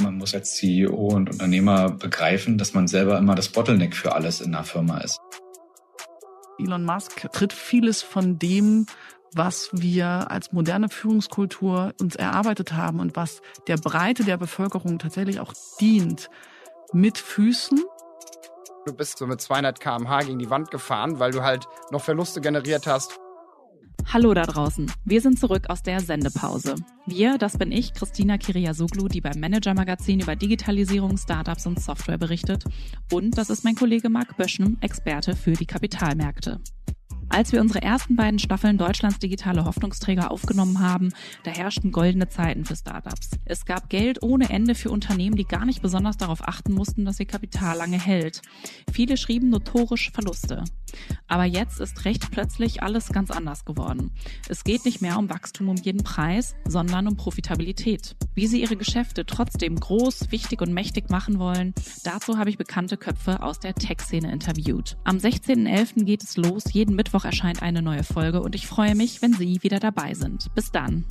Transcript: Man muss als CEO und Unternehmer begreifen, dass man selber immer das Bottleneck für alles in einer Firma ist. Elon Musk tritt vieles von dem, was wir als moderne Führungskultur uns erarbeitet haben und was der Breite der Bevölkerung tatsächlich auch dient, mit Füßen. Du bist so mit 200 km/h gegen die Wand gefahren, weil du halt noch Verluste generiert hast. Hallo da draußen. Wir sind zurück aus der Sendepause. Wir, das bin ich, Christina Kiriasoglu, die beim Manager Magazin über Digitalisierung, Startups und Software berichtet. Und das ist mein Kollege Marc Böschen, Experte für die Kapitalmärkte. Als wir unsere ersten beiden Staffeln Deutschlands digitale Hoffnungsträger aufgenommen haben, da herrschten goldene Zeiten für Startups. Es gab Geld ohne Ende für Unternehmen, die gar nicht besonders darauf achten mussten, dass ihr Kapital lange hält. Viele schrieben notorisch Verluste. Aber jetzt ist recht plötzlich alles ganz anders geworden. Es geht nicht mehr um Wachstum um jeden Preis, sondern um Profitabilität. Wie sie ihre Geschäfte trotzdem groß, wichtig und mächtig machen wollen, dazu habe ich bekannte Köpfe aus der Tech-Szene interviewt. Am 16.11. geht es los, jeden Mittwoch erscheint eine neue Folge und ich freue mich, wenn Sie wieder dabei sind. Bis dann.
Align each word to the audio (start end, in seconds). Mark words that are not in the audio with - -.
Man 0.00 0.18
muss 0.18 0.34
als 0.34 0.54
CEO 0.56 0.94
und 0.94 1.30
Unternehmer 1.30 1.90
begreifen, 1.90 2.56
dass 2.58 2.72
man 2.74 2.86
selber 2.86 3.18
immer 3.18 3.34
das 3.34 3.48
Bottleneck 3.48 3.96
für 3.96 4.14
alles 4.14 4.40
in 4.40 4.54
einer 4.54 4.64
Firma 4.64 4.98
ist. 4.98 5.18
Elon 6.58 6.84
Musk 6.84 7.30
tritt 7.32 7.52
vieles 7.52 8.02
von 8.02 8.38
dem, 8.38 8.86
was 9.34 9.70
wir 9.72 10.30
als 10.30 10.52
moderne 10.52 10.88
Führungskultur 10.88 11.92
uns 12.00 12.14
erarbeitet 12.14 12.72
haben 12.72 13.00
und 13.00 13.16
was 13.16 13.42
der 13.66 13.76
Breite 13.76 14.24
der 14.24 14.36
Bevölkerung 14.36 14.98
tatsächlich 14.98 15.40
auch 15.40 15.52
dient, 15.80 16.30
mit 16.92 17.18
Füßen. 17.18 17.82
Du 18.86 18.94
bist 18.94 19.18
so 19.18 19.26
mit 19.26 19.40
200 19.40 19.80
km/h 19.80 20.20
gegen 20.20 20.38
die 20.38 20.48
Wand 20.48 20.70
gefahren, 20.70 21.18
weil 21.18 21.32
du 21.32 21.42
halt 21.42 21.66
noch 21.90 22.04
Verluste 22.04 22.40
generiert 22.40 22.86
hast. 22.86 23.18
Hallo 24.04 24.34
da 24.34 24.44
draußen. 24.44 24.90
Wir 25.04 25.20
sind 25.20 25.38
zurück 25.38 25.68
aus 25.68 25.82
der 25.82 26.00
Sendepause. 26.00 26.76
Wir, 27.06 27.38
das 27.38 27.58
bin 27.58 27.72
ich, 27.72 27.92
Christina 27.92 28.38
Kiriasoglu, 28.38 29.08
die 29.08 29.20
beim 29.20 29.40
Manager 29.40 29.74
Magazin 29.74 30.20
über 30.20 30.36
Digitalisierung, 30.36 31.18
Startups 31.18 31.66
und 31.66 31.80
Software 31.80 32.18
berichtet. 32.18 32.64
Und 33.12 33.36
das 33.36 33.50
ist 33.50 33.64
mein 33.64 33.74
Kollege 33.74 34.08
Marc 34.08 34.36
Böschen, 34.36 34.78
Experte 34.80 35.34
für 35.34 35.52
die 35.52 35.66
Kapitalmärkte. 35.66 36.60
Als 37.28 37.52
wir 37.52 37.60
unsere 37.60 37.82
ersten 37.82 38.16
beiden 38.16 38.38
Staffeln 38.38 38.78
Deutschlands 38.78 39.18
digitale 39.18 39.64
Hoffnungsträger 39.64 40.30
aufgenommen 40.30 40.80
haben, 40.80 41.12
da 41.42 41.50
herrschten 41.50 41.90
goldene 41.90 42.28
Zeiten 42.28 42.64
für 42.64 42.76
Startups. 42.76 43.30
Es 43.44 43.64
gab 43.64 43.90
Geld 43.90 44.22
ohne 44.22 44.48
Ende 44.48 44.74
für 44.74 44.90
Unternehmen, 44.90 45.36
die 45.36 45.44
gar 45.44 45.66
nicht 45.66 45.82
besonders 45.82 46.16
darauf 46.16 46.46
achten 46.46 46.72
mussten, 46.72 47.04
dass 47.04 47.20
ihr 47.20 47.26
Kapital 47.26 47.76
lange 47.78 48.00
hält. 48.00 48.42
Viele 48.92 49.16
schrieben 49.16 49.50
notorisch 49.50 50.12
Verluste. 50.12 50.62
Aber 51.28 51.44
jetzt 51.44 51.80
ist 51.80 52.04
recht 52.04 52.30
plötzlich 52.30 52.82
alles 52.82 53.08
ganz 53.08 53.30
anders 53.30 53.64
geworden. 53.64 54.12
Es 54.48 54.64
geht 54.64 54.84
nicht 54.84 55.02
mehr 55.02 55.18
um 55.18 55.28
Wachstum 55.30 55.68
um 55.68 55.76
jeden 55.76 56.04
Preis, 56.04 56.54
sondern 56.66 57.08
um 57.08 57.16
Profitabilität. 57.16 58.16
Wie 58.34 58.46
sie 58.46 58.60
ihre 58.60 58.76
Geschäfte 58.76 59.26
trotzdem 59.26 59.76
groß, 59.76 60.30
wichtig 60.30 60.60
und 60.60 60.72
mächtig 60.72 61.10
machen 61.10 61.38
wollen, 61.38 61.74
dazu 62.04 62.38
habe 62.38 62.50
ich 62.50 62.58
bekannte 62.58 62.96
Köpfe 62.96 63.42
aus 63.42 63.60
der 63.60 63.74
Tech-Szene 63.74 64.30
interviewt. 64.32 64.96
Am 65.04 65.16
16.11. 65.16 66.04
geht 66.04 66.22
es 66.22 66.36
los, 66.36 66.64
jeden 66.72 66.94
Mittwoch 66.96 67.24
erscheint 67.24 67.62
eine 67.62 67.82
neue 67.82 68.04
Folge 68.04 68.42
und 68.42 68.54
ich 68.54 68.66
freue 68.66 68.94
mich, 68.94 69.22
wenn 69.22 69.32
Sie 69.32 69.62
wieder 69.62 69.80
dabei 69.80 70.14
sind. 70.14 70.54
Bis 70.54 70.70
dann. 70.70 71.04